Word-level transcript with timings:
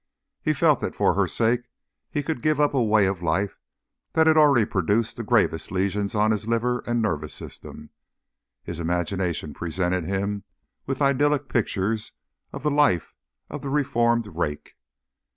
He 0.41 0.53
felt 0.53 0.81
that 0.81 0.95
for 0.95 1.13
her 1.13 1.27
sake 1.27 1.69
he 2.09 2.23
could 2.23 2.41
give 2.41 2.59
up 2.59 2.73
a 2.73 2.81
way 2.81 3.05
of 3.05 3.21
life 3.21 3.59
that 4.13 4.25
had 4.25 4.35
already 4.35 4.65
produced 4.65 5.15
the 5.15 5.23
gravest 5.23 5.71
lesions 5.71 6.15
on 6.15 6.31
his 6.31 6.47
liver 6.47 6.83
and 6.87 7.03
nervous 7.03 7.35
system. 7.35 7.91
His 8.63 8.79
imagination 8.79 9.53
presented 9.53 10.05
him 10.05 10.43
with 10.87 11.03
idyllic 11.03 11.49
pictures 11.49 12.13
of 12.51 12.63
the 12.63 12.71
life 12.71 13.13
of 13.47 13.61
the 13.61 13.69
reformed 13.69 14.25
rake. 14.25 14.75